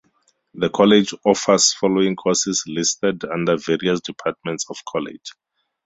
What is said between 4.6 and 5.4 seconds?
of college.